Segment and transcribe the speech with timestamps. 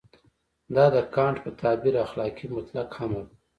[0.75, 3.35] دا د کانټ په تعبیر اخلاقي مطلق امر دی.